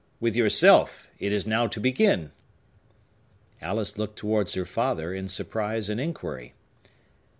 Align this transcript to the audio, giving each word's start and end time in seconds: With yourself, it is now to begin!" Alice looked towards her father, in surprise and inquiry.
With 0.19 0.35
yourself, 0.35 1.07
it 1.19 1.31
is 1.31 1.45
now 1.45 1.67
to 1.67 1.79
begin!" 1.79 2.31
Alice 3.61 3.99
looked 3.99 4.17
towards 4.17 4.55
her 4.55 4.65
father, 4.65 5.13
in 5.13 5.27
surprise 5.27 5.91
and 5.91 6.01
inquiry. 6.01 6.55